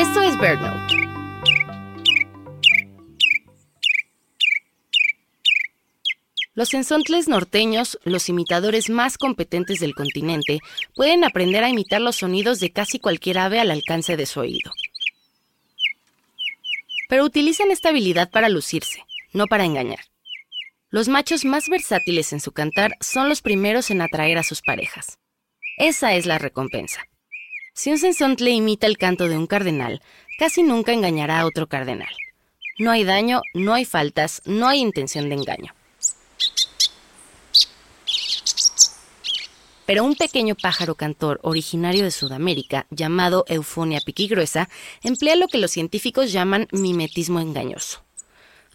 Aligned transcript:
es 0.00 0.38
BirdNote. 0.38 0.94
Los 6.54 6.72
ensontles 6.72 7.26
norteños, 7.26 7.98
los 8.04 8.28
imitadores 8.28 8.90
más 8.90 9.18
competentes 9.18 9.80
del 9.80 9.96
continente, 9.96 10.60
pueden 10.94 11.24
aprender 11.24 11.64
a 11.64 11.68
imitar 11.68 12.00
los 12.00 12.14
sonidos 12.14 12.60
de 12.60 12.72
casi 12.72 13.00
cualquier 13.00 13.38
ave 13.38 13.58
al 13.58 13.72
alcance 13.72 14.16
de 14.16 14.26
su 14.26 14.38
oído. 14.38 14.70
Pero 17.08 17.24
utilizan 17.24 17.72
esta 17.72 17.88
habilidad 17.88 18.30
para 18.30 18.48
lucirse, 18.48 19.02
no 19.32 19.46
para 19.48 19.64
engañar. 19.64 20.04
Los 20.90 21.08
machos 21.08 21.44
más 21.44 21.68
versátiles 21.68 22.32
en 22.32 22.38
su 22.38 22.52
cantar 22.52 22.92
son 23.00 23.28
los 23.28 23.42
primeros 23.42 23.90
en 23.90 24.00
atraer 24.00 24.38
a 24.38 24.44
sus 24.44 24.62
parejas. 24.62 25.18
Esa 25.76 26.14
es 26.14 26.24
la 26.24 26.38
recompensa. 26.38 27.08
Si 27.78 27.92
un 27.92 27.98
sensontle 27.98 28.50
imita 28.50 28.88
el 28.88 28.98
canto 28.98 29.28
de 29.28 29.38
un 29.38 29.46
cardenal, 29.46 30.02
casi 30.36 30.64
nunca 30.64 30.92
engañará 30.92 31.38
a 31.38 31.46
otro 31.46 31.68
cardenal. 31.68 32.12
No 32.76 32.90
hay 32.90 33.04
daño, 33.04 33.40
no 33.54 33.72
hay 33.72 33.84
faltas, 33.84 34.42
no 34.46 34.66
hay 34.66 34.80
intención 34.80 35.28
de 35.28 35.36
engaño. 35.36 35.72
Pero 39.86 40.02
un 40.02 40.16
pequeño 40.16 40.56
pájaro 40.60 40.96
cantor 40.96 41.38
originario 41.44 42.02
de 42.02 42.10
Sudamérica, 42.10 42.88
llamado 42.90 43.44
Eufonia 43.46 44.00
piquigruesa, 44.04 44.68
emplea 45.04 45.36
lo 45.36 45.46
que 45.46 45.58
los 45.58 45.70
científicos 45.70 46.32
llaman 46.32 46.66
mimetismo 46.72 47.38
engañoso. 47.38 48.02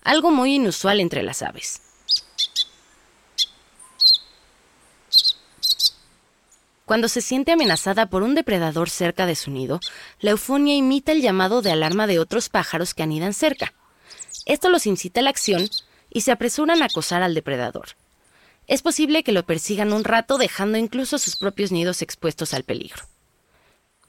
Algo 0.02 0.32
muy 0.32 0.56
inusual 0.56 1.02
entre 1.02 1.24
las 1.24 1.42
aves. 1.42 1.82
Cuando 6.94 7.10
se 7.10 7.22
siente 7.22 7.52
amenazada 7.52 8.06
por 8.06 8.22
un 8.22 8.36
depredador 8.36 8.88
cerca 8.88 9.26
de 9.26 9.34
su 9.34 9.50
nido, 9.50 9.80
la 10.20 10.30
eufonia 10.30 10.76
imita 10.76 11.12
el 11.12 11.24
llamado 11.24 11.64
de 11.64 11.72
alarma 11.72 12.06
de 12.06 12.20
otros 12.20 12.50
pájaros 12.50 12.94
que 12.94 13.02
anidan 13.02 13.34
cerca. 13.34 13.74
Esto 14.46 14.70
los 14.70 14.86
incita 14.86 15.20
a 15.20 15.24
la 15.24 15.32
acción 15.32 15.68
y 16.12 16.22
se 16.22 16.32
apresuran 16.32 16.84
a 16.84 16.86
acosar 16.86 17.24
al 17.24 17.34
depredador. 17.34 17.96
Es 18.68 18.84
posible 18.84 19.24
que 19.24 19.32
lo 19.32 19.44
persigan 19.44 19.92
un 19.92 20.04
rato 20.04 20.38
dejando 20.38 20.78
incluso 20.78 21.18
sus 21.18 21.36
propios 21.36 21.72
nidos 21.72 22.04
expuestos 22.04 22.54
al 22.54 22.64
peligro. 22.64 23.02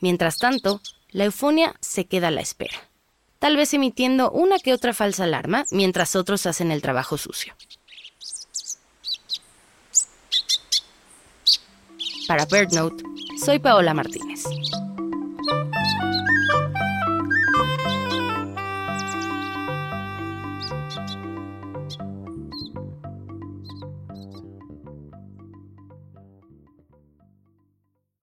Mientras 0.00 0.36
tanto, 0.36 0.82
la 1.08 1.24
eufonia 1.24 1.76
se 1.80 2.04
queda 2.04 2.28
a 2.28 2.32
la 2.32 2.42
espera, 2.42 2.76
tal 3.38 3.56
vez 3.56 3.72
emitiendo 3.72 4.30
una 4.30 4.58
que 4.58 4.74
otra 4.74 4.92
falsa 4.92 5.24
alarma 5.24 5.64
mientras 5.70 6.16
otros 6.16 6.44
hacen 6.44 6.70
el 6.70 6.82
trabajo 6.82 7.16
sucio. 7.16 7.54
Para 12.26 12.46
BirdNote, 12.46 13.04
soy 13.44 13.58
Paola 13.58 13.92
Martínez. 13.92 14.33